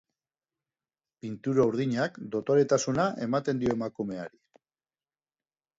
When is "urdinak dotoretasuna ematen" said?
1.73-3.65